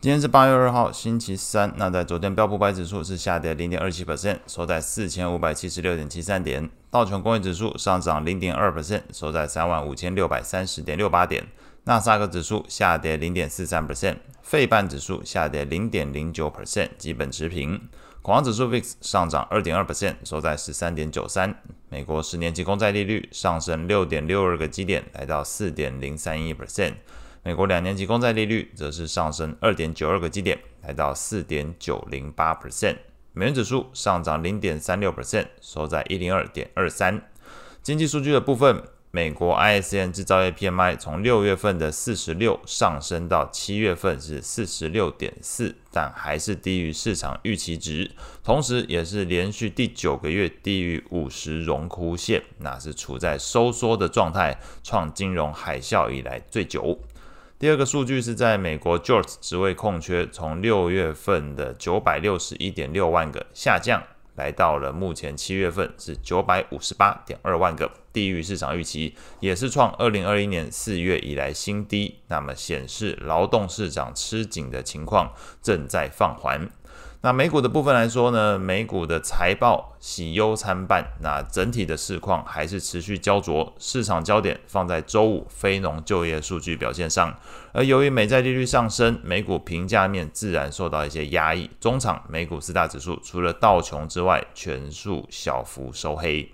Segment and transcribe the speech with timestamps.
[0.00, 1.74] 今天是八月二号，星期三。
[1.76, 6.70] 那在昨天，标普五百指数是下跌零点二七 percent，收在四千五百七十六点七三点。
[6.88, 11.44] 道琼工业指数上涨零点二 percent，收在三万五千六百三十点六八点。
[11.82, 17.80] 纳斯达克指数下跌零点四三 percent，费半指数下跌零点零九 percent，基本持平。
[18.22, 21.52] 恐慌指数 VIX 上涨二点二 percent，收在十三点九三。
[21.88, 26.94] 美国十年期公债利率上升六点六二个基点，来到四点零三一 percent。
[27.48, 32.96] 美国两年期公债利率则是上升二点九二个基点，来到四点九零八 percent。
[33.32, 37.22] 美元指数上涨零点三六 percent，收在一零二点二三。
[37.82, 48.10] 经济数据的部分，美国 ISM 制造业 PMI 从六月份的四十六上升到七月份是四十六点四，但还是低于市场预期值，
[48.44, 56.98] 同时也是连续第九个月低于五十荣枯线，那是处在收缩的状态，创金融海啸以来最久。
[57.58, 64.00] 第二个数据是在美国 jorts 职位空缺从六月份的九百六十一点六万个下降，
[64.36, 72.20] 来到了目前七月份是九百五十八点二万个，低于市场预期，也是创二零二一年四月以来新低。
[72.28, 76.70] 那么显示劳动市场吃紧的情况正在放缓。
[77.20, 87.36] 那美股的部分来说呢，美股的财报喜忧参半，那整体的市况还是持续焦灼，市场焦点放在周五非农就业数据表现上，
[87.72, 91.68] 而由于美债利率上升，美股评价面自然受到一些压抑。
[91.80, 96.48] 中场美股四大指数除了道琼之外，全数小幅收黑。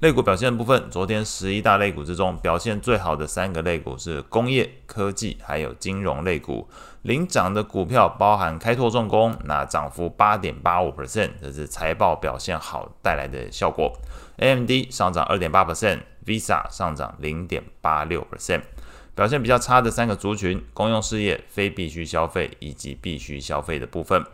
[0.00, 6.66] 类股表现的部分，昨天十一大类股之中表现最好的三个类股是工业、科技还有金融类股。
[7.02, 13.92] 领涨的股票包含开拓重工，那涨幅八点八五 percent，这是财报表现好带来的效果。
[14.38, 18.62] AMD 上涨二点八 percent，Visa 上涨零点八六 percent。
[19.14, 24.24] 表现比较差的三个族群：公用事业、非必需消费以及必需消费的部分。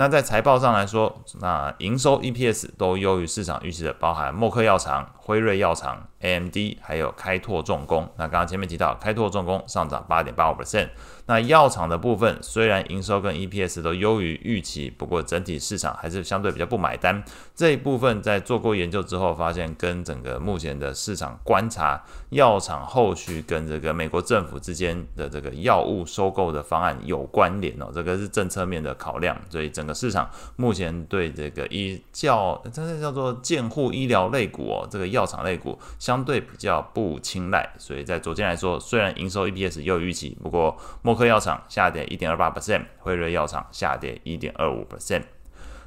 [0.00, 8.08] 那在财报上来说，那营收 EPS 都优于市场预期的，包含默克药厂、辉瑞药厂、AMD，还有开拓重工。
[8.16, 10.88] 那刚刚前面提到，开拓重工上涨八点八五 percent。
[11.30, 17.22] 那药厂的部分虽然营收跟 EPS 都优于预期，不过整体市场还是相对比较不买单。
[17.54, 29.40] 这一部分在做过研究之后，发现跟整个目前的市场观察，药厂后续跟这个美国政府之间的这个药物收购的方案有关联哦，这个是政策面的考量。
[29.48, 37.70] 所以整个市场目前对这个医叫这个叫做健护医疗类股哦，这个药厂类股相对比较不青睐。
[37.78, 45.24] 所以在昨天来说，虽然营收 EPS 优于预期，不过默科药厂下跌一点二八 percent，辉瑞药厂下跌一点二五 percent。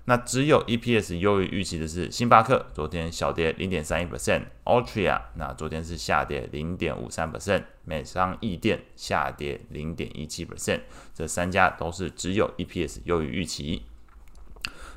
[0.06, 10.82] 那只有 EPS 优于预期的是星巴克，昨天小跌零点三一 percent，Altria 那昨天是下跌零点五三 percent，美商易电下跌零点一七 percent，
[11.16, 13.88] 这三家都是只有 EPS 优于预期。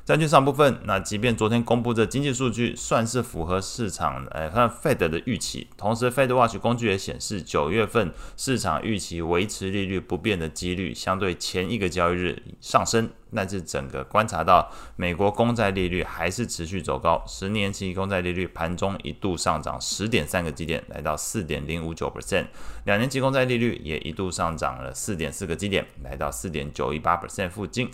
[0.07, 13.09] 债券上部分，那即便昨天公布的经济数据算是符合市场，呃，看 Fed 的预期，同时 Fed Watch 工具也显示，九月份市场预期维持利率不变的几率，相对前一个交易日上升。
[13.35, 22.45] 但是整个观察到，美国公债利率还是持续走高，十年期公债利率盘中一度上涨十点三个基点，来到四点零五九 percent；
[22.85, 27.89] 两年期公债利率也一度上涨了四点四个基点，来到四点九一八 percent 附近。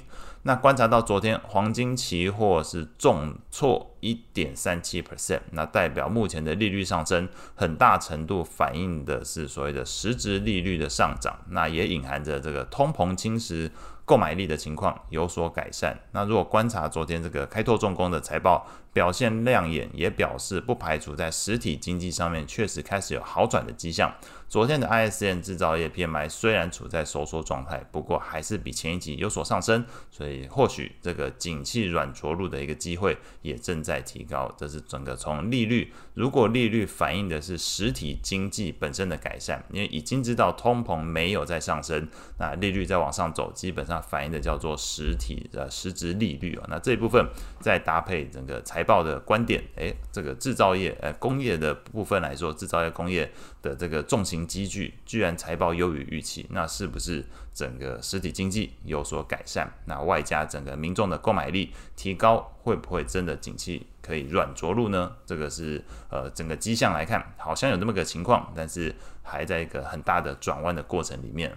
[0.45, 13.71] 那观察到昨天黄金期货是重挫一点三七 percent，那代表目前的利率上升，很大程度反映的是所谓的实质利率的上涨，那也隐含着这个通膨侵蚀。
[14.13, 15.97] 购买力的情况有所改善。
[16.11, 18.63] 那如果观察昨天这个开拓重工的财报
[18.93, 24.13] 表现亮眼，也表示不排除在实体经济上面确实开始有好转的迹象。
[24.47, 34.53] 昨天的 ISM 制造业 PMI 虽然处在收缩状态，不过还是比前一集有所上升，所以或许这个景气软着陆的一个机会也正在提高。
[34.55, 46.67] 这是整个从利率，如果利率反映的是实体经济本身的改善，因为已经知道通膨没有在上升，那利率在往上走，基本上反映的叫做实体的实质利率啊。
[46.69, 47.27] 那这一部分
[47.59, 53.31] 再搭配整个财财报的观点，诶，这个制造业，呃，工业的部分来说，制造业工业
[53.61, 54.43] 的这个重型。
[54.45, 59.71] 机具居然财报优于预期，那是不是整个实体经济有所改善？
[59.85, 65.13] 那外加整个民众的购买力提高，会不会真的景气可以软着陆呢？
[65.25, 71.55] 这个是呃整个迹象来看，好像有这么个情况，但是还在一个很大的转弯的过程里面。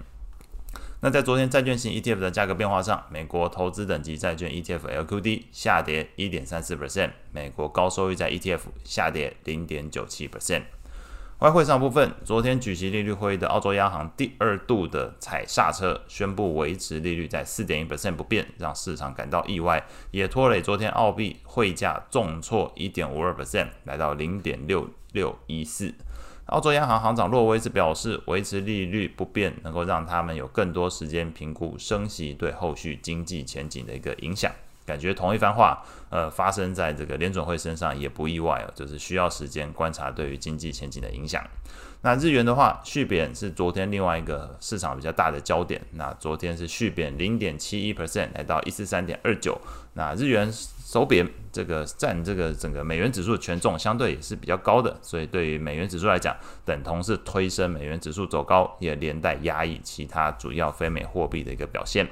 [1.00, 10.62] 那在昨天债券型 ETF 的价格变化上，美国投资等级债券 ETF LQD 下跌一点三四 percent，美国高收益债 ETF 下跌零点九七 percent。
[11.40, 25.92] 外汇上部分，昨天举行利率会议的澳洲央行第二度的踩刹车，宣布维持利率在四点一 percent 不变，让市场感到意外，也拖累昨天澳币汇价重挫一点五二 percent，来到零点六六一四。
[26.46, 34.52] 澳洲央行行长洛威兹表示，维持利率不变，能够让他们有更多时间评估升息对后续经济前景的一个影响。
[34.86, 41.44] 感觉同一番话，呃，发生在这个联准会身上也不意外哦，就是需要时间观察对于经济前景的影响。
[42.02, 45.80] 那日元的话，续贬是昨天另外一个市场比较大的焦点。
[45.94, 49.58] 那昨天是续贬零点七一 percent，来到一四三点二九。
[49.94, 62.06] 那日元收贬，这个占这个整个美元指数权重相对也是比较高的，所以对于美元指数来讲，等同是推升美元指数走高，也连带压抑其他主要非美货币的一个表现。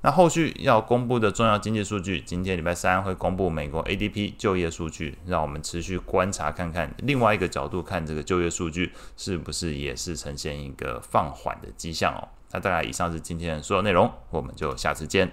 [0.00, 6.94] 那后续要公布的重要经济数据，今天礼拜三会公布美国 ADP 就业数据，让我们持续观察看看。
[6.98, 12.28] 另外一个角度看这个就业数据，是不是也是呈现一个放缓的迹象哦？
[12.52, 15.28] 那大概以上是今天的所有内容，我们就下次见。